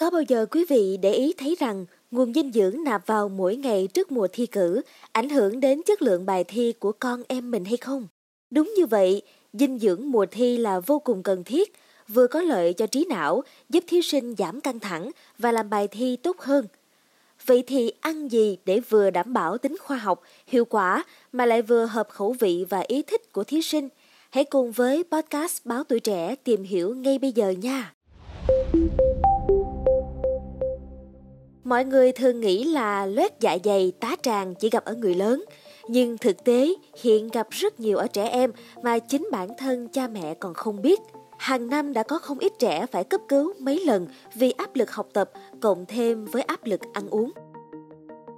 Có 0.00 0.10
bao 0.10 0.22
giờ 0.22 0.46
quý 0.50 0.64
vị 0.68 0.96
để 1.02 1.12
ý 1.12 1.34
thấy 1.38 1.56
rằng 1.60 1.86
nguồn 2.10 2.34
dinh 2.34 2.52
dưỡng 2.52 2.84
nạp 2.84 3.06
vào 3.06 3.28
mỗi 3.28 3.56
ngày 3.56 3.88
trước 3.94 4.12
mùa 4.12 4.28
thi 4.32 4.46
cử 4.46 4.82
ảnh 5.12 5.28
hưởng 5.28 5.60
đến 5.60 5.82
chất 5.86 6.02
lượng 6.02 6.26
bài 6.26 6.44
thi 6.44 6.72
của 6.78 6.92
con 6.92 7.22
em 7.28 7.50
mình 7.50 7.64
hay 7.64 7.76
không? 7.76 8.06
Đúng 8.50 8.72
như 8.76 8.86
vậy, 8.86 9.22
dinh 9.52 9.78
dưỡng 9.78 10.10
mùa 10.10 10.26
thi 10.30 10.56
là 10.56 10.80
vô 10.80 10.98
cùng 10.98 11.22
cần 11.22 11.44
thiết, 11.44 11.72
vừa 12.08 12.26
có 12.26 12.42
lợi 12.42 12.72
cho 12.72 12.86
trí 12.86 13.04
não, 13.08 13.42
giúp 13.68 13.84
thí 13.86 14.02
sinh 14.02 14.34
giảm 14.38 14.60
căng 14.60 14.80
thẳng 14.80 15.10
và 15.38 15.52
làm 15.52 15.70
bài 15.70 15.88
thi 15.88 16.16
tốt 16.16 16.40
hơn. 16.40 16.66
Vậy 17.46 17.64
thì 17.66 17.92
ăn 18.00 18.28
gì 18.28 18.58
để 18.64 18.80
vừa 18.80 19.10
đảm 19.10 19.32
bảo 19.32 19.58
tính 19.58 19.76
khoa 19.80 19.96
học, 19.96 20.22
hiệu 20.46 20.64
quả 20.64 21.04
mà 21.32 21.46
lại 21.46 21.62
vừa 21.62 21.84
hợp 21.84 22.08
khẩu 22.08 22.32
vị 22.32 22.66
và 22.68 22.82
ý 22.88 23.02
thích 23.02 23.32
của 23.32 23.44
thí 23.44 23.62
sinh? 23.62 23.88
Hãy 24.30 24.44
cùng 24.44 24.72
với 24.72 25.04
podcast 25.10 25.66
Báo 25.66 25.84
Tuổi 25.84 26.00
Trẻ 26.00 26.34
tìm 26.44 26.62
hiểu 26.62 26.94
ngay 26.94 27.18
bây 27.18 27.32
giờ 27.32 27.50
nha! 27.50 27.94
Mọi 31.70 31.84
người 31.84 32.12
thường 32.12 32.40
nghĩ 32.40 32.64
là 32.64 33.06
loét 33.06 33.40
dạ 33.40 33.58
dày 33.64 33.92
tá 34.00 34.16
tràng 34.22 34.54
chỉ 34.54 34.70
gặp 34.70 34.84
ở 34.84 34.94
người 34.94 35.14
lớn, 35.14 35.44
nhưng 35.88 36.18
thực 36.18 36.44
tế 36.44 36.74
hiện 37.02 37.28
gặp 37.28 37.46
rất 37.50 37.80
nhiều 37.80 37.96
ở 37.96 38.06
trẻ 38.06 38.28
em 38.28 38.52
mà 38.82 38.98
chính 38.98 39.28
bản 39.32 39.48
thân 39.58 39.88
cha 39.88 40.08
mẹ 40.08 40.34
còn 40.34 40.54
không 40.54 40.82
biết. 40.82 41.00
Hàng 41.38 41.70
năm 41.70 41.92
đã 41.92 42.02
có 42.02 42.18
không 42.18 42.38
ít 42.38 42.52
trẻ 42.58 42.86
phải 42.92 43.04
cấp 43.04 43.20
cứu 43.28 43.52
mấy 43.58 43.84
lần 43.86 44.06
vì 44.34 44.50
áp 44.50 44.76
lực 44.76 44.90
học 44.90 45.08
tập 45.12 45.30
cộng 45.60 45.86
thêm 45.86 46.24
với 46.24 46.42
áp 46.42 46.64
lực 46.64 46.80
ăn 46.92 47.08
uống. 47.10 47.32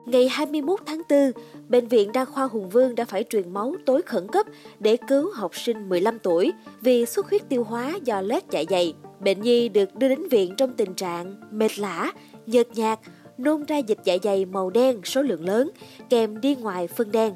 Ngày 0.07 0.29
21 0.29 0.81
tháng 0.87 1.03
4, 1.11 1.33
Bệnh 1.69 1.89
viện 1.89 2.13
Đa 2.13 2.25
khoa 2.25 2.45
Hùng 2.45 2.69
Vương 2.69 2.95
đã 2.95 3.05
phải 3.05 3.25
truyền 3.31 3.53
máu 3.55 3.75
tối 3.87 4.03
khẩn 4.03 4.29
cấp 4.29 4.47
để 4.79 4.97
cứu 5.09 5.33
học 5.35 5.57
sinh 5.57 5.89
15 5.89 6.19
tuổi 6.19 6.53
vì 6.81 7.07
xuất 7.07 7.31
huyết 7.31 7.49
tiêu 7.49 7.65
hóa 7.65 7.99
do 8.05 8.21
loét 8.21 8.43
dạ 8.51 8.63
dày. 8.71 8.95
Bệnh 9.21 9.41
nhi 9.41 9.69
được 9.69 9.95
đưa 9.95 10.09
đến 10.09 10.29
viện 10.29 10.55
trong 10.57 10.75
tình 10.77 10.95
trạng 10.95 11.41
mệt 11.51 11.79
lả, 11.79 12.13
nhợt 12.47 12.67
nhạt, 12.75 12.99
nôn 13.43 13.65
ra 13.65 13.77
dịch 13.77 13.99
dạ 14.05 14.17
dày 14.23 14.45
màu 14.45 14.71
đen 14.71 15.01
số 15.05 15.23
lượng 15.23 15.47
lớn, 15.47 15.71
kèm 16.11 16.41
đi 16.41 16.55
ngoài 16.55 16.87
phân 16.87 17.13
đen. 17.13 17.35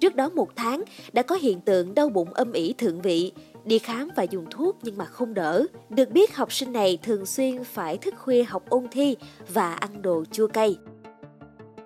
Trước 0.00 0.16
đó 0.16 0.28
một 0.28 0.48
tháng 0.56 0.82
đã 1.12 1.22
có 1.22 1.34
hiện 1.34 1.60
tượng 1.60 1.94
đau 1.94 2.08
bụng 2.08 2.34
âm 2.34 2.52
ỉ 2.52 2.72
thượng 2.72 3.00
vị, 3.02 3.32
đi 3.64 3.78
khám 3.78 4.08
và 4.16 4.22
dùng 4.22 4.46
thuốc 4.50 4.76
nhưng 4.82 4.98
mà 4.98 5.04
không 5.04 5.34
đỡ. 5.34 5.66
Được 5.90 6.10
biết 6.10 6.36
học 6.36 6.52
sinh 6.52 6.72
này 6.72 6.98
thường 7.02 7.26
xuyên 7.26 7.64
phải 7.64 7.96
thức 7.96 8.14
khuya 8.18 8.42
học 8.42 8.62
ôn 8.68 8.86
thi 8.90 9.16
và 9.54 9.74
ăn 9.74 10.02
đồ 10.02 10.24
chua 10.32 10.46
cay. 10.46 10.76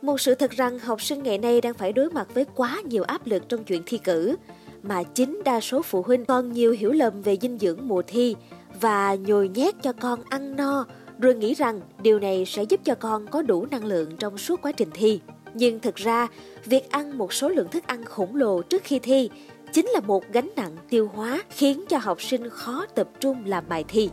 Một 0.02 0.20
sự 0.20 0.34
thật 0.34 0.50
rằng 0.50 0.78
học 0.78 1.02
sinh 1.02 1.22
ngày 1.22 1.38
nay 1.38 1.60
đang 1.60 1.74
phải 1.74 1.92
đối 1.92 2.10
mặt 2.10 2.34
với 2.34 2.44
quá 2.54 2.80
nhiều 2.84 3.02
áp 3.02 3.26
lực 3.26 3.48
trong 3.48 3.64
chuyện 3.64 3.82
thi 3.86 3.98
cử, 3.98 4.36
mà 4.82 5.02
chính 5.02 5.42
đa 5.44 5.60
số 5.60 5.82
phụ 5.82 6.02
huynh 6.02 6.24
còn 6.24 6.52
nhiều 6.52 6.72
hiểu 6.72 6.92
lầm 6.92 7.22
về 7.22 7.36
dinh 7.40 7.58
dưỡng 7.58 7.78
mùa 7.88 8.02
thi 8.06 8.36
và 8.80 9.14
nhồi 9.14 9.48
nhét 9.48 9.74
cho 9.82 9.92
con 9.92 10.20
ăn 10.28 10.56
no 10.56 10.86
rồi 11.18 11.34
nghĩ 11.34 11.54
rằng 11.54 11.80
điều 12.02 12.18
này 12.18 12.44
sẽ 12.46 12.62
giúp 12.62 12.80
cho 12.84 12.94
con 12.94 13.26
có 13.26 13.42
đủ 13.42 13.66
năng 13.70 13.84
lượng 13.84 14.16
trong 14.16 14.38
suốt 14.38 14.62
quá 14.62 14.72
trình 14.72 14.90
thi. 14.94 15.20
Nhưng 15.54 15.80
thực 15.80 15.96
ra, 15.96 16.28
việc 16.64 16.90
ăn 16.90 17.18
một 17.18 17.32
số 17.32 17.48
lượng 17.48 17.68
thức 17.70 17.86
ăn 17.86 18.04
khổng 18.04 18.36
lồ 18.36 18.62
trước 18.62 18.82
khi 18.84 18.98
thi 18.98 19.30
chính 19.72 19.86
là 19.86 20.00
một 20.00 20.24
gánh 20.32 20.50
nặng 20.56 20.76
tiêu 20.90 21.10
hóa 21.14 21.42
khiến 21.50 21.84
cho 21.88 21.98
học 21.98 22.22
sinh 22.22 22.48
khó 22.48 22.86
tập 22.94 23.08
trung 23.20 23.44
làm 23.46 23.64
bài 23.68 23.84
thi. 23.88 24.10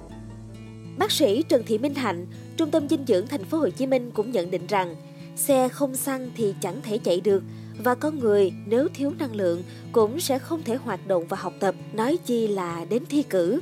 Bác 0.97 1.11
sĩ 1.11 1.43
Trần 1.43 1.63
Thị 1.67 1.77
Minh 1.77 1.93
Hạnh, 1.93 2.25
Trung 2.57 2.71
tâm 2.71 2.89
dinh 2.89 3.05
dưỡng 3.07 3.27
thành 3.27 3.43
phố 3.43 3.57
Hồ 3.57 3.69
Chí 3.69 3.87
Minh 3.87 4.11
cũng 4.11 4.31
nhận 4.31 4.51
định 4.51 4.67
rằng 4.67 4.95
xe 5.35 5.69
không 5.69 5.95
xăng 5.95 6.29
thì 6.35 6.53
chẳng 6.61 6.81
thể 6.83 6.97
chạy 6.97 7.21
được 7.21 7.43
và 7.83 7.95
con 7.95 8.19
người 8.19 8.53
nếu 8.65 8.87
thiếu 8.93 9.11
năng 9.19 9.35
lượng 9.35 9.63
cũng 9.91 10.19
sẽ 10.19 10.39
không 10.39 10.63
thể 10.63 10.75
hoạt 10.75 11.07
động 11.07 11.25
và 11.29 11.37
học 11.37 11.53
tập, 11.59 11.75
nói 11.93 12.17
chi 12.25 12.47
là 12.47 12.85
đến 12.89 13.03
thi 13.09 13.23
cử. 13.23 13.59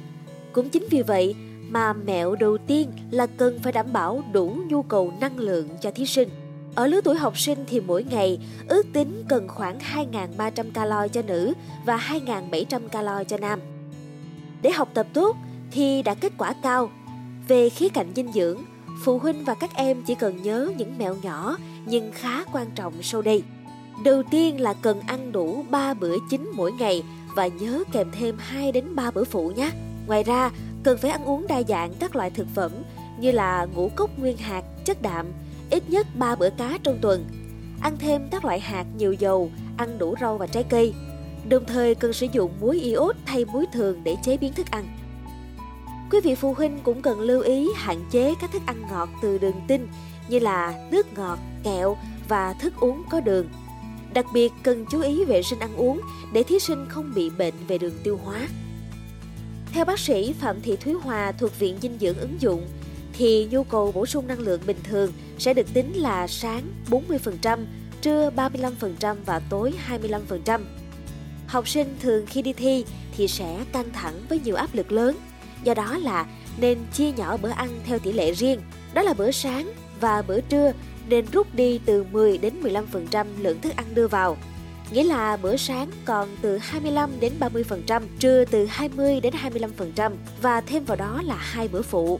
Cũng 0.52 0.70
chính 0.70 0.84
vì 0.90 1.02
vậy 1.02 1.36
mà 1.70 1.94
mẹo 1.94 2.36
đầu 2.36 2.58
tiên 2.58 2.92
là 3.12 3.28
cần 3.28 3.60
phải 3.64 3.72
đảm 3.72 3.94
bảo 3.94 4.24
đủ 4.32 4.58
nhu 4.70 4.82
cầu 4.82 5.14
năng 5.22 5.38
lượng 5.38 5.70
cho 5.82 5.92
thí 5.92 6.06
sinh. 6.06 6.30
Ở 6.76 6.88
lứa 6.88 7.02
tuổi 7.02 7.16
học 7.16 7.38
sinh 7.38 7.60
thì 7.68 7.80
mỗi 7.80 8.04
ngày 8.04 8.40
ước 8.68 8.86
tính 8.94 9.24
cần 9.30 9.48
khoảng 9.48 9.78
2.300 10.38 10.72
calo 10.74 11.08
cho 11.08 11.22
nữ 11.22 11.54
và 11.86 11.98
2.700 11.98 12.88
calo 12.88 13.24
cho 13.24 13.38
nam. 13.38 13.60
Để 14.62 14.72
học 14.72 14.90
tập 14.94 15.08
tốt 15.14 15.38
thì 15.72 16.02
đạt 16.02 16.18
kết 16.22 16.34
quả 16.38 16.54
cao. 16.64 16.92
Về 17.48 17.70
khía 17.70 17.90
cạnh 17.90 18.12
dinh 18.16 18.32
dưỡng, 18.32 18.62
phụ 19.04 19.20
huynh 19.20 19.46
và 19.46 19.56
các 19.60 19.70
em 19.76 20.04
chỉ 20.04 20.16
cần 20.16 20.44
nhớ 20.44 20.72
những 20.78 20.98
mẹo 20.98 21.16
nhỏ 21.22 21.58
nhưng 21.86 22.12
khá 22.12 22.44
quan 22.46 22.68
trọng 22.76 22.94
sau 23.02 23.22
đây. 23.22 23.44
Đầu 24.04 24.24
tiên 24.32 24.62
là 24.62 24.74
cần 24.74 25.00
ăn 25.00 25.32
đủ 25.32 25.66
3 25.70 25.94
bữa 25.94 26.16
chính 26.30 26.52
mỗi 26.56 26.72
ngày 26.72 27.04
và 27.36 27.48
nhớ 27.48 27.84
kèm 27.92 28.08
thêm 28.12 28.36
2 28.40 28.72
đến 28.72 28.96
3 28.96 29.12
bữa 29.12 29.24
phụ 29.24 29.52
nhé. 29.56 29.72
Ngoài 30.08 30.24
ra, 30.24 30.52
cần 30.84 30.98
phải 30.98 31.12
ăn 31.12 31.26
uống 31.26 31.48
đa 31.48 31.64
dạng 31.68 31.94
các 32.00 32.16
loại 32.16 32.30
thực 32.30 32.48
phẩm 32.56 32.72
như 33.20 33.32
là 33.32 33.68
ngũ 33.76 33.90
cốc 33.96 34.20
nguyên 34.20 34.38
hạt, 34.38 34.64
chất 34.86 35.02
đạm, 35.02 35.26
ít 35.70 35.90
nhất 35.90 36.08
3 36.16 36.36
bữa 36.36 36.50
cá 36.50 36.78
trong 36.84 36.98
tuần. 37.02 37.26
Ăn 37.82 37.98
thêm 38.00 38.28
các 38.32 38.46
loại 38.46 38.60
hạt 38.60 38.86
nhiều 38.98 39.14
dầu, 39.14 39.52
ăn 39.78 39.98
đủ 39.98 40.16
rau 40.22 40.38
và 40.38 40.48
trái 40.48 40.64
cây. 40.64 40.94
Đồng 41.50 41.66
thời 41.66 41.96
cần 41.96 42.14
sử 42.14 42.28
dụng 42.32 42.52
muối 42.62 42.80
iốt 42.80 43.16
thay 43.26 43.46
muối 43.46 43.66
thường 43.74 44.02
để 44.04 44.16
chế 44.24 44.38
biến 44.38 44.54
thức 44.54 44.72
ăn. 44.72 44.86
Quý 46.12 46.20
vị 46.24 46.36
phụ 46.36 46.54
huynh 46.54 46.80
cũng 46.84 47.02
cần 47.02 47.20
lưu 47.20 47.42
ý 47.42 47.68
hạn 47.76 48.06
chế 48.12 48.36
các 48.42 48.52
thức 48.52 48.62
ăn 48.66 48.82
ngọt 48.90 49.10
từ 49.22 49.38
đường 49.38 49.62
tinh 49.68 49.88
như 50.28 50.40
là 50.40 50.88
nước 50.92 51.18
ngọt, 51.18 51.40
kẹo 51.64 51.98
và 52.28 52.54
thức 52.54 52.74
uống 52.80 53.04
có 53.10 53.20
đường. 53.20 53.50
Đặc 54.14 54.26
biệt 54.34 54.54
cần 54.64 54.86
chú 54.92 55.02
ý 55.02 55.26
vệ 55.26 55.44
sinh 55.44 55.60
ăn 55.60 55.76
uống 55.76 56.02
để 56.34 56.44
thí 56.44 56.60
sinh 56.60 56.86
không 56.90 57.12
bị 57.16 57.30
bệnh 57.30 57.54
về 57.68 57.78
đường 57.78 57.94
tiêu 58.04 58.20
hóa. 58.24 58.48
Theo 59.74 59.86
bác 59.86 60.00
sĩ 60.00 60.34
Phạm 60.34 60.62
Thị 60.62 60.76
Thúy 60.76 60.94
Hòa 60.94 61.32
thuộc 61.32 61.60
Viện 61.60 61.78
Dinh 61.82 61.98
dưỡng 62.00 62.18
ứng 62.18 62.42
dụng, 62.42 62.68
thì 63.14 63.48
nhu 63.52 63.64
cầu 63.64 63.92
bổ 63.92 64.06
sung 64.06 64.28
năng 64.28 64.40
lượng 64.40 64.62
bình 64.66 64.78
thường 64.84 65.14
sẽ 65.38 65.54
được 65.54 65.74
tính 65.74 65.94
là 65.94 66.28
sáng 66.28 66.64
40%, 66.90 67.66
trưa 68.02 68.30
35% 68.36 69.16
và 69.26 69.42
tối 69.50 69.74
25%. 69.90 70.62
Học 71.48 71.68
sinh 71.68 71.96
thường 72.02 72.26
khi 72.26 72.42
đi 72.42 72.54
thi 72.54 72.86
thì 73.18 73.28
sẽ 73.28 73.58
căng 73.74 73.94
thẳng 73.94 74.14
với 74.30 74.40
nhiều 74.40 74.56
áp 74.56 74.76
lực 74.76 74.92
lớn, 74.92 75.18
do 75.64 75.74
đó 75.74 75.98
là 75.98 76.26
nên 76.58 76.78
chia 76.94 77.12
nhỏ 77.12 77.38
bữa 77.38 77.50
ăn 77.50 77.70
theo 77.86 78.00
tỷ 78.00 78.12
lệ 78.12 78.32
riêng. 78.32 78.60
Đó 78.94 79.02
là 79.02 79.14
bữa 79.14 79.32
sáng 79.32 79.74
và 80.00 80.22
bữa 80.22 80.42
trưa 80.42 80.72
nên 81.10 81.26
rút 81.32 81.56
đi 81.56 81.80
từ 81.86 82.04
10 82.04 82.38
đến 82.38 82.54
15% 82.64 83.26
lượng 83.40 83.62
thức 83.62 83.76
ăn 83.76 83.86
đưa 83.94 84.08
vào 84.08 84.38
nghĩa 84.92 85.04
là 85.04 85.38
bữa 85.38 85.58
sáng 85.58 85.92
còn 86.06 86.36
từ 86.42 86.58
25 86.58 87.20
đến 87.20 87.34
30%, 87.40 88.02
trưa 88.20 88.46
từ 88.46 88.66
20 88.66 89.20
đến 89.20 89.34
25% 89.78 90.12
và 90.42 90.62
thêm 90.62 90.86
vào 90.86 90.98
đó 90.98 91.22
là 91.26 91.36
hai 91.36 91.68
bữa 91.68 91.82
phụ. 91.82 92.20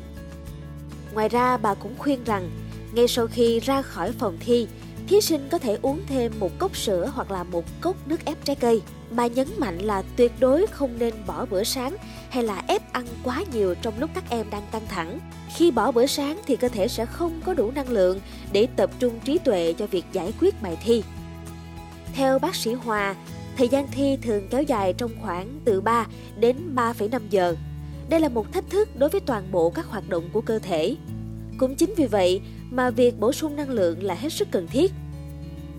Ngoài 1.14 1.30
ra 1.30 1.58
bà 1.58 1.74
cũng 1.74 1.96
khuyên 1.98 2.24
rằng 2.24 2.50
ngay 2.94 3.08
sau 3.08 3.28
khi 3.28 3.60
ra 3.60 3.82
khỏi 3.82 4.12
phòng 4.12 4.38
thi, 4.40 4.68
thí 5.08 5.22
sinh 5.22 5.48
có 5.52 5.58
thể 5.58 5.78
uống 5.82 6.02
thêm 6.08 6.32
một 6.40 6.60
cốc 6.60 6.78
sữa 6.78 7.12
hoặc 7.16 7.32
là 7.32 7.44
một 7.44 7.66
cốc 7.82 8.08
nước 8.08 8.26
ép 8.26 8.46
trái 8.46 8.56
cây. 8.56 8.82
Bà 9.12 9.28
nhấn 9.28 9.48
mạnh 9.58 9.78
là 9.78 10.04
tuyệt 10.16 10.32
đối 10.40 10.68
không 10.68 11.00
nên 11.00 11.14
bỏ 11.28 11.46
bữa 11.46 11.64
sáng 11.64 11.96
hay 12.30 12.44
là 12.44 12.64
ép 12.68 12.94
ăn 12.94 13.06
quá 13.24 13.44
nhiều 13.54 13.76
trong 13.82 14.00
lúc 14.00 14.10
các 14.14 14.24
em 14.30 14.46
đang 14.52 14.64
căng 14.72 14.88
thẳng. 14.88 15.20
Khi 15.56 15.72
bỏ 15.72 15.92
bữa 15.92 16.06
sáng 16.06 16.42
thì 16.46 16.56
cơ 16.56 16.68
thể 16.68 16.88
sẽ 16.88 17.06
không 17.06 17.42
có 17.46 17.54
đủ 17.54 17.72
năng 17.72 17.90
lượng 17.90 18.20
để 18.52 18.68
tập 18.76 18.90
trung 19.00 19.20
trí 19.20 19.38
tuệ 19.38 19.74
cho 19.74 19.88
việc 19.88 20.06
giải 20.12 20.34
quyết 20.40 20.62
bài 20.62 20.78
thi. 20.84 21.04
Theo 22.14 22.40
bác 22.40 22.56
sĩ 22.56 22.74
Hòa, 22.74 23.16
thời 23.58 23.68
gian 23.68 23.88
thi 23.92 24.18
thường 24.22 24.48
kéo 24.50 24.62
dài 24.64 24.94
trong 24.94 25.12
khoảng 25.22 25.60
từ 25.66 25.82
3 25.82 26.08
đến 26.40 26.56
3,5 26.76 27.22
giờ. 27.30 27.56
Đây 28.10 28.20
là 28.20 28.30
một 28.30 28.52
thách 28.54 28.70
thức 28.70 28.90
đối 28.98 29.10
với 29.10 29.22
toàn 29.22 29.44
bộ 29.52 29.70
các 29.70 29.86
hoạt 29.86 30.10
động 30.10 30.30
của 30.34 30.42
cơ 30.42 30.60
thể. 30.60 30.96
Cũng 31.58 31.76
chính 31.76 31.94
vì 31.98 32.06
vậy 32.06 32.42
mà 32.72 32.90
việc 32.90 33.20
bổ 33.20 33.32
sung 33.32 33.56
năng 33.56 33.70
lượng 33.70 34.04
là 34.04 34.16
hết 34.16 34.34
sức 34.34 34.48
cần 34.52 34.68
thiết. 34.68 34.92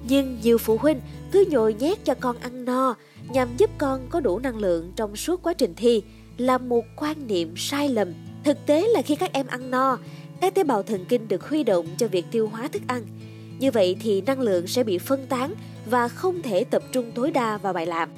Nhưng 0.08 0.38
nhiều 0.42 0.58
phụ 0.58 0.76
huynh 0.76 1.00
cứ 1.32 1.44
nhồi 1.50 1.74
nhét 1.74 2.04
cho 2.04 2.14
con 2.14 2.36
ăn 2.38 2.64
no 2.64 2.94
nhằm 3.28 3.48
giúp 3.56 3.70
con 3.78 4.06
có 4.10 4.20
đủ 4.20 4.38
năng 4.38 4.56
lượng 4.56 4.92
trong 4.96 5.16
suốt 5.16 5.42
quá 5.42 5.52
trình 5.52 5.74
thi 5.76 6.02
là 6.38 6.58
một 6.58 6.84
quan 6.96 7.26
niệm 7.26 7.54
sai 7.56 7.88
lầm. 7.88 8.12
Thực 8.44 8.66
tế 8.66 8.88
là 8.94 9.02
khi 9.02 9.16
các 9.16 9.32
em 9.32 9.46
ăn 9.46 9.70
no, 9.70 9.98
các 10.40 10.54
tế 10.54 10.64
bào 10.64 10.82
thần 10.82 11.04
kinh 11.08 11.28
được 11.28 11.48
huy 11.48 11.64
động 11.64 11.86
cho 11.98 12.08
việc 12.08 12.26
tiêu 12.30 12.48
hóa 12.48 12.68
thức 12.68 12.82
ăn. 12.86 13.02
Như 13.60 13.70
vậy 13.70 13.96
thì 14.00 14.20
năng 14.20 14.40
lượng 14.40 14.66
sẽ 14.66 14.84
bị 14.84 14.98
phân 14.98 15.26
tán 15.26 15.54
và 15.86 16.08
không 16.08 16.42
thể 16.42 16.64
tập 16.64 16.82
trung 16.92 17.12
tối 17.14 17.30
đa 17.30 17.58
vào 17.58 17.72
bài 17.72 17.86
làm. 17.86 18.08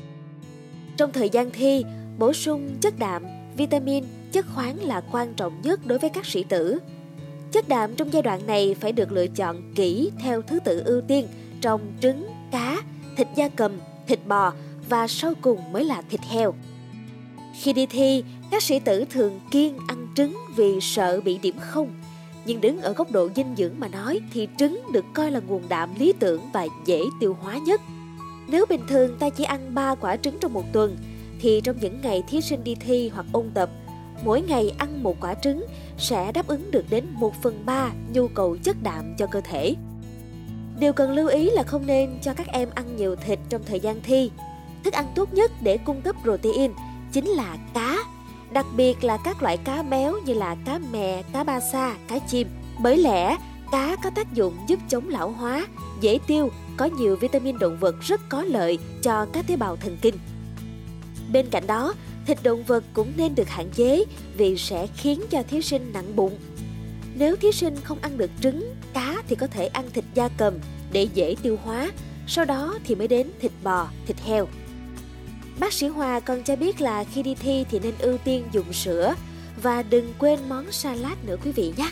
Trong 0.96 1.12
thời 1.12 1.30
gian 1.30 1.50
thi, 1.50 1.84
bổ 2.18 2.32
sung 2.32 2.70
chất 2.80 2.98
đạm, 2.98 3.22
vitamin, 3.56 4.04
chất 4.32 4.46
khoáng 4.54 4.84
là 4.84 5.02
quan 5.12 5.34
trọng 5.34 5.62
nhất 5.62 5.86
đối 5.86 5.98
với 5.98 6.10
các 6.10 6.26
sĩ 6.26 6.44
tử. 6.44 6.78
Chất 7.52 7.68
đạm 7.68 7.94
trong 7.94 8.12
giai 8.12 8.22
đoạn 8.22 8.46
này 8.46 8.76
phải 8.80 8.92
được 8.92 9.12
lựa 9.12 9.26
chọn 9.26 9.72
kỹ 9.74 10.10
theo 10.22 10.42
thứ 10.42 10.60
tự 10.60 10.82
ưu 10.84 11.00
tiên 11.00 11.26
trong 11.60 11.80
trứng, 12.00 12.26
cá, 12.52 12.82
thịt 13.16 13.28
da 13.36 13.48
cầm, 13.48 13.72
thịt 14.06 14.18
bò 14.26 14.52
và 14.88 15.08
sau 15.08 15.32
cùng 15.40 15.72
mới 15.72 15.84
là 15.84 16.02
thịt 16.10 16.20
heo. 16.20 16.54
Khi 17.60 17.72
đi 17.72 17.86
thi, 17.86 18.24
các 18.50 18.62
sĩ 18.62 18.78
tử 18.78 19.04
thường 19.10 19.40
kiêng 19.50 19.74
ăn 19.88 20.06
trứng 20.16 20.36
vì 20.56 20.80
sợ 20.80 21.20
bị 21.20 21.38
điểm 21.38 21.54
không 21.60 22.01
nhưng 22.44 22.60
đứng 22.60 22.80
ở 22.80 22.92
góc 22.92 23.10
độ 23.10 23.28
dinh 23.36 23.54
dưỡng 23.56 23.72
mà 23.78 23.88
nói 23.88 24.20
thì 24.32 24.48
trứng 24.56 24.82
được 24.92 25.04
coi 25.14 25.30
là 25.30 25.40
nguồn 25.40 25.62
đạm 25.68 25.94
lý 25.98 26.12
tưởng 26.18 26.40
và 26.52 26.66
dễ 26.84 27.00
tiêu 27.20 27.36
hóa 27.40 27.58
nhất. 27.66 27.80
Nếu 28.48 28.66
bình 28.68 28.80
thường 28.88 29.18
ta 29.18 29.30
chỉ 29.30 29.44
ăn 29.44 29.74
3 29.74 29.94
quả 29.94 30.16
trứng 30.16 30.38
trong 30.40 30.52
một 30.52 30.64
tuần, 30.72 30.96
thì 31.40 31.60
trong 31.64 31.76
những 31.80 32.00
ngày 32.00 32.22
thí 32.28 32.40
sinh 32.40 32.64
đi 32.64 32.74
thi 32.74 33.08
hoặc 33.08 33.26
ôn 33.32 33.50
tập, 33.54 33.70
mỗi 34.24 34.42
ngày 34.42 34.74
ăn 34.78 35.02
một 35.02 35.16
quả 35.20 35.34
trứng 35.34 35.64
sẽ 35.98 36.32
đáp 36.32 36.46
ứng 36.46 36.70
được 36.70 36.84
đến 36.90 37.06
1 37.10 37.34
phần 37.42 37.62
3 37.66 37.90
nhu 38.12 38.28
cầu 38.28 38.56
chất 38.56 38.76
đạm 38.82 39.14
cho 39.18 39.26
cơ 39.26 39.40
thể. 39.40 39.74
Điều 40.78 40.92
cần 40.92 41.10
lưu 41.10 41.28
ý 41.28 41.50
là 41.50 41.62
không 41.62 41.86
nên 41.86 42.18
cho 42.22 42.34
các 42.34 42.46
em 42.46 42.68
ăn 42.74 42.96
nhiều 42.96 43.16
thịt 43.16 43.38
trong 43.48 43.62
thời 43.66 43.80
gian 43.80 44.00
thi. 44.02 44.30
Thức 44.84 44.94
ăn 44.94 45.06
tốt 45.14 45.34
nhất 45.34 45.50
để 45.62 45.78
cung 45.78 46.02
cấp 46.02 46.16
protein 46.22 46.72
chính 47.12 47.28
là 47.28 47.56
cá, 47.74 47.98
đặc 48.52 48.66
biệt 48.76 49.04
là 49.04 49.16
các 49.16 49.42
loại 49.42 49.56
cá 49.56 49.82
béo 49.82 50.14
như 50.26 50.34
là 50.34 50.56
cá 50.64 50.78
mè, 50.92 51.22
cá 51.32 51.44
ba 51.44 51.60
sa, 51.60 51.96
cá 52.08 52.18
chim. 52.18 52.48
Bởi 52.82 52.96
lẽ, 52.96 53.36
cá 53.72 53.96
có 54.04 54.10
tác 54.10 54.32
dụng 54.32 54.56
giúp 54.68 54.78
chống 54.88 55.08
lão 55.08 55.30
hóa, 55.30 55.66
dễ 56.00 56.18
tiêu, 56.26 56.50
có 56.76 56.84
nhiều 56.84 57.16
vitamin 57.16 57.58
động 57.58 57.78
vật 57.80 58.00
rất 58.00 58.20
có 58.28 58.42
lợi 58.42 58.78
cho 59.02 59.26
các 59.32 59.46
tế 59.48 59.56
bào 59.56 59.76
thần 59.76 59.96
kinh. 60.02 60.14
Bên 61.32 61.46
cạnh 61.50 61.66
đó, 61.66 61.94
thịt 62.26 62.38
động 62.42 62.62
vật 62.62 62.84
cũng 62.92 63.12
nên 63.16 63.34
được 63.34 63.48
hạn 63.48 63.68
chế 63.74 64.04
vì 64.36 64.56
sẽ 64.56 64.86
khiến 64.96 65.20
cho 65.30 65.42
thí 65.42 65.62
sinh 65.62 65.92
nặng 65.92 66.16
bụng. 66.16 66.38
Nếu 67.14 67.36
thí 67.36 67.52
sinh 67.52 67.76
không 67.84 67.98
ăn 68.02 68.18
được 68.18 68.30
trứng, 68.40 68.74
cá 68.94 69.22
thì 69.28 69.36
có 69.36 69.46
thể 69.46 69.66
ăn 69.66 69.90
thịt 69.94 70.04
da 70.14 70.28
cầm 70.28 70.54
để 70.92 71.08
dễ 71.14 71.36
tiêu 71.42 71.58
hóa, 71.64 71.90
sau 72.26 72.44
đó 72.44 72.78
thì 72.84 72.94
mới 72.94 73.08
đến 73.08 73.30
thịt 73.40 73.52
bò, 73.62 73.88
thịt 74.06 74.16
heo. 74.20 74.48
Bác 75.62 75.72
sĩ 75.72 75.86
Hòa 75.86 76.20
còn 76.20 76.42
cho 76.42 76.56
biết 76.56 76.80
là 76.80 77.04
khi 77.04 77.22
đi 77.22 77.34
thi 77.34 77.64
thì 77.70 77.78
nên 77.78 77.94
ưu 77.98 78.18
tiên 78.18 78.44
dùng 78.52 78.72
sữa 78.72 79.14
và 79.62 79.82
đừng 79.82 80.12
quên 80.18 80.38
món 80.48 80.72
salad 80.72 81.12
nữa 81.26 81.36
quý 81.44 81.52
vị 81.52 81.72
nhé. 81.76 81.88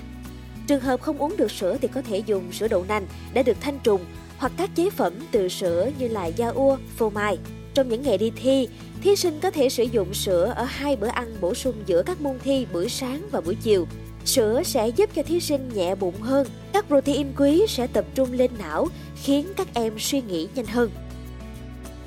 Trường 0.66 0.80
hợp 0.80 1.00
không 1.00 1.18
uống 1.18 1.36
được 1.36 1.50
sữa 1.50 1.76
thì 1.80 1.88
có 1.88 2.02
thể 2.02 2.22
dùng 2.26 2.52
sữa 2.52 2.68
đậu 2.68 2.84
nành 2.88 3.06
đã 3.34 3.42
được 3.42 3.56
thanh 3.60 3.78
trùng 3.84 4.00
hoặc 4.38 4.52
các 4.56 4.70
chế 4.74 4.90
phẩm 4.90 5.12
từ 5.30 5.48
sữa 5.48 5.90
như 5.98 6.08
là 6.08 6.26
da 6.26 6.48
ua, 6.48 6.76
phô 6.96 7.10
mai. 7.10 7.38
Trong 7.74 7.88
những 7.88 8.02
ngày 8.02 8.18
đi 8.18 8.32
thi, 8.36 8.68
thí 9.02 9.16
sinh 9.16 9.40
có 9.40 9.50
thể 9.50 9.68
sử 9.68 9.82
dụng 9.82 10.14
sữa 10.14 10.52
ở 10.56 10.64
hai 10.64 10.96
bữa 10.96 11.08
ăn 11.08 11.36
bổ 11.40 11.54
sung 11.54 11.74
giữa 11.86 12.02
các 12.02 12.20
môn 12.20 12.38
thi 12.44 12.66
buổi 12.72 12.88
sáng 12.88 13.28
và 13.30 13.40
buổi 13.40 13.56
chiều. 13.62 13.86
Sữa 14.24 14.62
sẽ 14.64 14.88
giúp 14.88 15.10
cho 15.14 15.22
thí 15.22 15.40
sinh 15.40 15.68
nhẹ 15.74 15.94
bụng 15.94 16.20
hơn, 16.20 16.46
các 16.72 16.86
protein 16.88 17.26
quý 17.36 17.66
sẽ 17.68 17.86
tập 17.86 18.04
trung 18.14 18.32
lên 18.32 18.50
não, 18.58 18.88
khiến 19.22 19.46
các 19.56 19.68
em 19.74 19.92
suy 19.98 20.22
nghĩ 20.22 20.48
nhanh 20.54 20.66
hơn. 20.66 20.90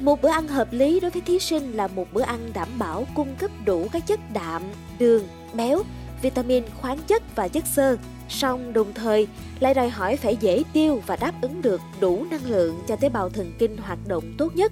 Một 0.03 0.21
bữa 0.21 0.29
ăn 0.29 0.47
hợp 0.47 0.67
lý 0.71 0.99
đối 0.99 1.11
với 1.11 1.21
thí 1.21 1.39
sinh 1.39 1.71
là 1.71 1.87
một 1.87 2.13
bữa 2.13 2.21
ăn 2.21 2.49
đảm 2.53 2.67
bảo 2.79 3.07
cung 3.15 3.35
cấp 3.35 3.51
đủ 3.65 3.87
các 3.91 4.07
chất 4.07 4.19
đạm, 4.33 4.61
đường, 4.99 5.23
béo, 5.53 5.83
vitamin, 6.21 6.63
khoáng 6.81 6.99
chất 7.07 7.35
và 7.35 7.47
chất 7.47 7.67
xơ. 7.67 7.97
Song 8.29 8.73
đồng 8.73 8.93
thời 8.93 9.27
lại 9.59 9.73
đòi 9.73 9.89
hỏi 9.89 10.17
phải 10.17 10.37
dễ 10.39 10.63
tiêu 10.73 11.01
và 11.07 11.15
đáp 11.15 11.33
ứng 11.41 11.61
được 11.61 11.81
đủ 11.99 12.25
năng 12.31 12.45
lượng 12.45 12.79
cho 12.87 12.95
tế 12.95 13.09
bào 13.09 13.29
thần 13.29 13.53
kinh 13.59 13.77
hoạt 13.77 13.99
động 14.07 14.23
tốt 14.37 14.55
nhất. 14.55 14.71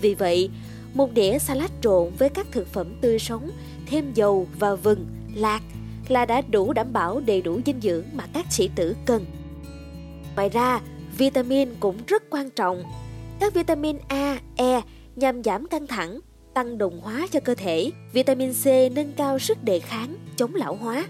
Vì 0.00 0.14
vậy, 0.14 0.50
một 0.94 1.12
đĩa 1.12 1.38
salad 1.38 1.70
trộn 1.82 2.12
với 2.18 2.28
các 2.28 2.46
thực 2.52 2.68
phẩm 2.72 2.94
tươi 3.00 3.18
sống, 3.18 3.50
thêm 3.86 4.12
dầu 4.14 4.46
và 4.58 4.74
vừng, 4.74 5.06
lạc 5.34 5.62
là 6.08 6.24
đã 6.24 6.40
đủ 6.40 6.72
đảm 6.72 6.92
bảo 6.92 7.20
đầy 7.20 7.42
đủ 7.42 7.60
dinh 7.66 7.80
dưỡng 7.80 8.04
mà 8.12 8.24
các 8.32 8.46
sĩ 8.50 8.70
tử 8.76 8.96
cần. 9.06 9.24
Ngoài 10.36 10.48
ra, 10.48 10.80
vitamin 11.18 11.68
cũng 11.80 11.96
rất 12.06 12.22
quan 12.30 12.50
trọng. 12.50 12.82
Các 13.40 13.54
vitamin 13.54 13.96
A, 14.08 14.38
E 14.56 14.80
nhằm 15.16 15.42
giảm 15.42 15.66
căng 15.66 15.86
thẳng, 15.86 16.20
tăng 16.54 16.78
đồng 16.78 17.00
hóa 17.00 17.26
cho 17.30 17.40
cơ 17.40 17.54
thể. 17.54 17.90
Vitamin 18.12 18.52
C 18.52 18.66
nâng 18.66 19.12
cao 19.16 19.38
sức 19.38 19.64
đề 19.64 19.80
kháng, 19.80 20.16
chống 20.36 20.54
lão 20.54 20.74
hóa. 20.74 21.04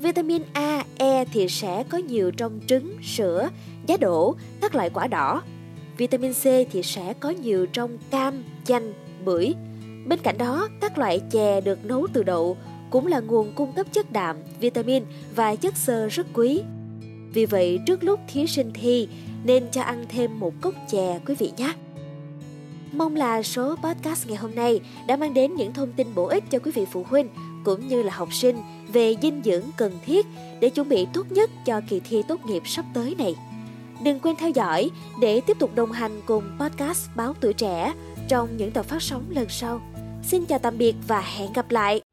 Vitamin 0.00 0.42
A, 0.52 0.84
E 0.96 1.24
thì 1.24 1.48
sẽ 1.48 1.84
có 1.88 1.98
nhiều 1.98 2.30
trong 2.30 2.60
trứng, 2.66 2.96
sữa, 3.02 3.48
giá 3.86 3.96
đỗ, 3.96 4.34
các 4.60 4.74
loại 4.74 4.90
quả 4.90 5.06
đỏ. 5.06 5.42
Vitamin 5.96 6.32
C 6.32 6.42
thì 6.42 6.82
sẽ 6.82 7.14
có 7.20 7.30
nhiều 7.30 7.66
trong 7.66 7.98
cam, 8.10 8.44
chanh, 8.64 8.92
bưởi. 9.24 9.54
Bên 10.06 10.18
cạnh 10.22 10.38
đó, 10.38 10.68
các 10.80 10.98
loại 10.98 11.20
chè 11.30 11.60
được 11.60 11.84
nấu 11.84 12.06
từ 12.12 12.22
đậu 12.22 12.56
cũng 12.90 13.06
là 13.06 13.20
nguồn 13.20 13.52
cung 13.54 13.72
cấp 13.72 13.86
chất 13.92 14.12
đạm, 14.12 14.36
vitamin 14.60 15.04
và 15.34 15.56
chất 15.56 15.76
xơ 15.76 16.08
rất 16.08 16.26
quý. 16.34 16.62
Vì 17.32 17.46
vậy, 17.46 17.80
trước 17.86 18.04
lúc 18.04 18.20
thí 18.28 18.46
sinh 18.46 18.70
thi, 18.74 19.08
nên 19.44 19.68
cho 19.72 19.82
ăn 19.82 20.04
thêm 20.08 20.40
một 20.40 20.52
cốc 20.60 20.74
chè, 20.90 21.20
quý 21.26 21.34
vị 21.38 21.52
nhé. 21.56 21.72
Mong 22.92 23.16
là 23.16 23.42
số 23.42 23.76
podcast 23.76 24.26
ngày 24.26 24.36
hôm 24.36 24.54
nay 24.54 24.80
đã 25.06 25.16
mang 25.16 25.34
đến 25.34 25.54
những 25.54 25.72
thông 25.72 25.92
tin 25.92 26.14
bổ 26.14 26.26
ích 26.26 26.44
cho 26.50 26.58
quý 26.58 26.70
vị 26.74 26.84
phụ 26.92 27.04
huynh, 27.08 27.28
cũng 27.64 27.88
như 27.88 28.02
là 28.02 28.12
học 28.12 28.34
sinh, 28.34 28.56
về 28.92 29.14
dinh 29.22 29.42
dưỡng 29.44 29.64
cần 29.76 29.98
thiết 30.06 30.26
để 30.60 30.70
chuẩn 30.70 30.88
bị 30.88 31.06
tốt 31.12 31.32
nhất 31.32 31.50
cho 31.66 31.80
kỳ 31.88 32.00
thi 32.00 32.22
tốt 32.28 32.46
nghiệp 32.46 32.62
sắp 32.66 32.84
tới 32.94 33.14
này. 33.18 33.34
Đừng 34.04 34.20
quên 34.20 34.36
theo 34.36 34.50
dõi 34.50 34.90
để 35.20 35.40
tiếp 35.40 35.56
tục 35.60 35.74
đồng 35.74 35.92
hành 35.92 36.20
cùng 36.26 36.44
podcast 36.60 37.08
Báo 37.16 37.34
Tuổi 37.40 37.52
Trẻ 37.52 37.94
trong 38.28 38.56
những 38.56 38.70
tập 38.70 38.86
phát 38.86 39.02
sóng 39.02 39.24
lần 39.30 39.46
sau. 39.48 39.80
Xin 40.22 40.46
chào 40.46 40.58
tạm 40.58 40.78
biệt 40.78 40.94
và 41.08 41.20
hẹn 41.20 41.52
gặp 41.52 41.70
lại! 41.70 42.07